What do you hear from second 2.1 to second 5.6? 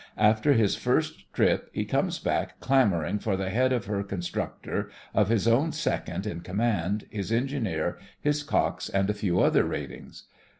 back clamouring for the head of her con structor, of his